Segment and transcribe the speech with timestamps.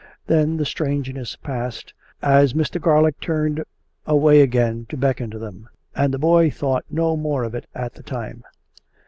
[0.25, 1.93] Then the strangeness passed,
[2.23, 2.81] as Mr.
[2.81, 3.63] Garlick turned
[4.07, 7.93] away again to beckon to them; and the boy thought no more of it at
[7.93, 8.43] that time.